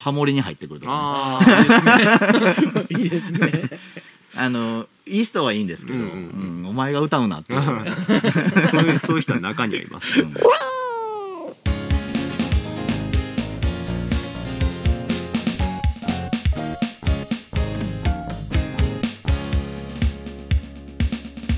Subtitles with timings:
[0.00, 3.68] ハモリに入ってくるとか、ね、 いいですね。
[4.34, 6.66] あのいい人はいいんですけど、ううんん。
[6.66, 7.92] お前が歌うなっていう人がね。
[8.72, 10.32] そういうそういう人は中にはいますうん。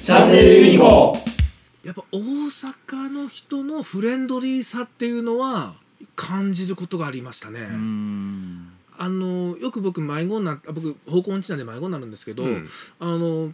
[0.04, 1.16] チャンネルユニコ
[1.84, 5.74] やっぱ大阪の人のフレンドリーさっていうのは
[6.16, 8.72] 感じることがありましたね、うん。
[8.96, 12.68] あのよく僕迷子にな僕方向音痴なんで迷子になるんですけど、うん。
[13.00, 13.52] あの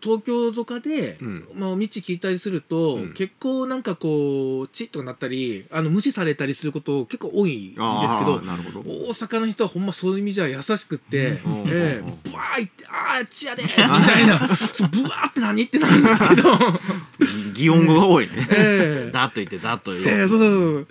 [0.00, 1.48] 東京とかで、うん。
[1.54, 3.12] まあ、道聞いたりすると、うん。
[3.12, 7.78] 結構なんかこうチッとかなったりあの無視されたりすること結構多いんですけ
[8.24, 11.64] ど大阪の人はほんまそういう意味じゃ優しくって、うん。
[11.68, 12.18] ええうん。
[12.30, 13.84] ブワーいって「あーちやで」みた
[14.20, 16.58] いな「そうブワーって何?」ってなるんですけど、
[17.52, 18.32] 擬音語が多いね。
[18.50, 19.10] ええ。
[19.12, 20.88] だっと言ってだっと言ええうそうそう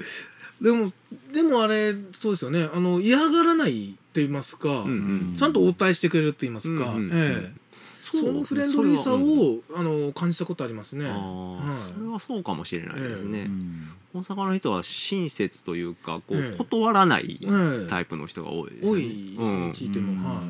[0.61, 0.91] でも
[1.33, 2.69] でもあれそうですよね。
[2.71, 5.35] あの嫌がらないって言いますか、うんうん。
[5.35, 7.61] ちゃんと応対してくれるって言いますか、うんうんええ。
[8.03, 11.05] そのフレンドリーさを、あの感じたことありますね。
[11.05, 11.17] あはい。
[11.17, 16.57] ーそれはそうかもしれないですね、うん大阪の人は親切というかこう、ええ。
[16.57, 17.47] 断らないえ
[17.85, 20.41] えタイプの人が多いですよね、多いですね、うん聞いても、うんは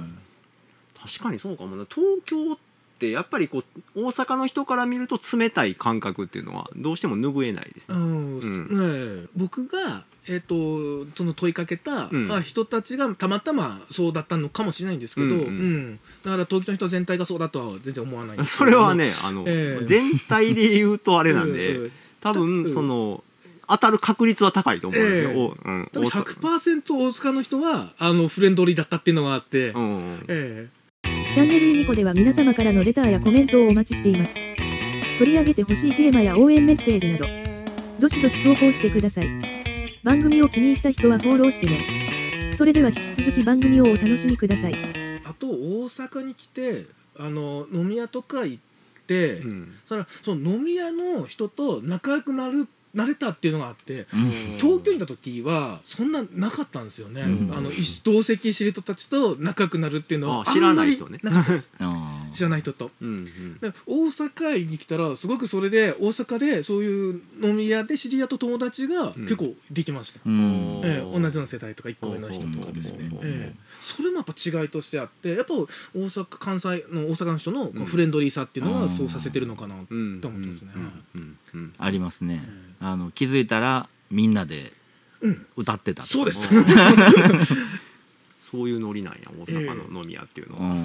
[0.99, 2.58] 確かにそうかもな東京
[3.02, 3.63] ってやっぱりこ
[3.95, 7.91] う大阪の人から見ると冷たい感覚っていうのはどうしても拭えないですい。
[7.91, 8.39] ね、うん。
[8.39, 9.19] ん。
[9.21, 9.30] ねえ。
[9.35, 12.27] 僕が、えっとその問いかけた、うん。
[12.27, 15.38] まあ、人たちがたまたまそうだったのかもしれないんですけど、ううん。
[15.39, 15.99] んうん。
[16.23, 18.45] だから東京の人全体がそうだとは全然思わない。
[18.45, 19.86] そどれはねあの、ええ。
[19.86, 22.71] 全体で言うとあれなんで、うん多分うん。
[22.71, 23.23] その
[23.67, 25.36] 当たる確率は高いと思うんですよ、ええ。
[25.38, 25.89] おうん。
[25.91, 26.23] 多分大阪。
[26.59, 30.69] 100%大塚の人はあのフレンドリーだったっていうのがあって、うんうんえ
[31.31, 34.33] チャンネルユニコでは皆様からのレターやコメントをお待ちしています。
[35.17, 37.25] 取り上げてほしいテーマや応援メッセージなど、
[38.01, 39.27] どしどし投稿してください。
[40.03, 42.53] 番組を気に入った人はフォローしてね。
[42.53, 44.73] それでは引き続き番組をお楽しみください。
[44.75, 46.87] えあと大阪に来て
[47.17, 54.57] あの飲み屋とか行って、うんそのその飲み屋の人と仲良くなるなれたっていうのがあってうん。
[54.59, 57.53] 東京にいた時はそんななかったんですよね、うん。
[57.55, 61.19] あの一同席知る人たちと仲良くなるっていうのはあ知らない人ね。
[61.23, 61.71] あんまりなかったです。
[61.79, 62.91] あー知らない人と。
[63.02, 63.57] うんうん。
[63.59, 70.81] で大阪に来たらすごくそれで大阪でそういう飲み屋で知り合った友達が結構できました、うん。
[70.83, 72.71] ええ同じような世代とか一個上の人とか。
[72.71, 73.59] ですねええ。
[73.79, 80.71] それもやっぱ違いとしてあってやっぱ大阪関西の大阪の人のフレンドリーさっていうのうんはそうさせてるのかなってうん思ってますね、
[81.77, 82.43] ありますね。
[82.45, 84.73] えあの気づいたらみんなで
[85.21, 85.45] うん。
[85.55, 86.14] 歌ってたとか。
[86.14, 86.47] そうです。
[88.52, 90.75] そういうノリなんや大阪の飲み屋っていうのは、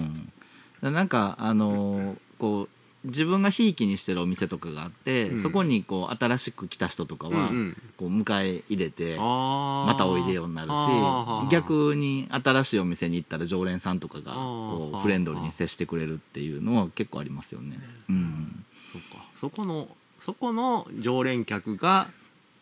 [0.83, 5.39] うん、なんかあのーこう自分がひいきにしてるお店とかがあって、うん。
[5.39, 7.83] そこにこう新しく来た人とかは、うんうん。
[7.97, 17.79] こう迎え入れてまたおいでようになるし逆に新しいお店に行ったら常連さんとかがこうフレンドリーに接してくれるっていうのは結構ありますよね。
[18.11, 19.25] うん、そっか。
[19.37, 19.89] そこの
[20.21, 22.09] そこの常連客が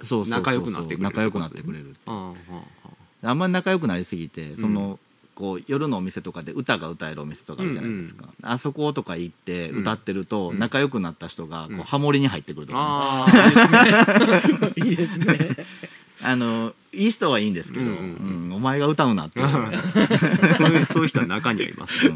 [0.01, 4.99] そうそうそうそう仲良くなってくれる仲良くなってくれるあんまり仲良くなりすぎてその、
[5.35, 9.81] こう夜のお店とかで歌が歌えるお店とかあるじゃないですか、あそことか行ってうん。
[9.81, 10.59] 歌ってるとうん。
[10.59, 12.79] 仲良くなった人がこううんハモリに入ってくるとか。
[12.79, 15.57] ね、ああいいですね。
[16.23, 18.53] あのいい人はいいんですけど、ううんん。
[18.55, 22.11] お前が歌うなって そういうそういう人は中にはいます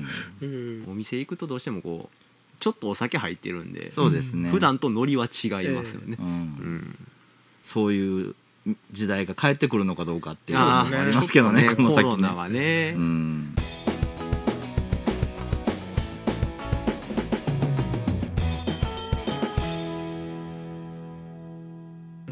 [0.87, 2.27] お店行くとどうしてもこう
[2.60, 4.50] ちょっとお酒入ってるんでそうですね。
[4.50, 6.16] 普段とノリは違いますよね。
[6.19, 6.26] う、ん。
[6.26, 6.98] うん。
[7.62, 8.34] そういう
[8.92, 12.02] 時代が帰ってくるのかどうかっていうのありますけどねちょっとこの先ね。
[12.04, 13.54] コロナはね、うん。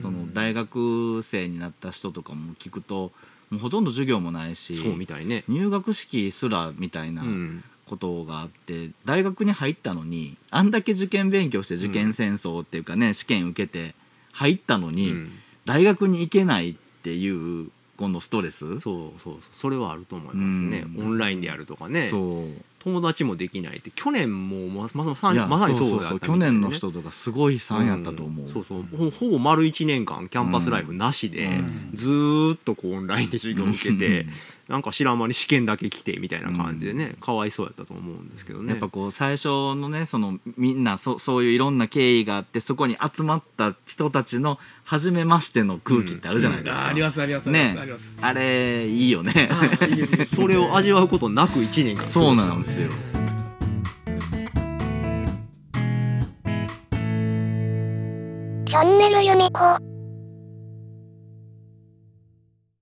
[0.03, 3.13] その大学生になった人とかも聞くと
[3.51, 5.45] もうほとんど授業もないしそうみたいね。
[5.49, 13.95] 入学式すらみたいなうんことがあって大学に入ったのにあんだけ受験勉強して受験戦争っていうかね、試験受けて
[14.33, 15.31] 入ったのに、うん。
[15.65, 18.79] 大学に行けないっていうこのストレス？
[18.79, 21.07] そうそうそれはあると思いますね、うん。
[21.07, 22.07] オンラインでやるとかね。
[22.09, 22.63] そう。
[22.79, 28.49] 友達もできないって去年もまままさにまさにそうだった去年の人とかすごい悲惨やったと思う、ん。
[28.49, 28.85] そうそう。
[28.97, 31.91] ほほぼ丸1年間キャンパスライブなしで、うん。
[31.95, 34.31] ずーっとこうオンラインで授業を受けて、うん
[34.69, 38.71] なんか知らん間に試験だけ来てみたいな感じでね、かわいそうやったと思うんですけどね。
[38.71, 47.81] やっぱこう最初のねそのみんなそそういういろんな経緯があってそこに集まった人たちの初めましての空気ってあるじゃないですか、あありますありますありますね。
[47.81, 48.13] あります。
[48.21, 49.49] あれいいよね。
[50.35, 52.05] それを味わうことなく1年間。
[52.05, 52.89] そうなんですよ。
[58.67, 59.86] チャンネルユニコ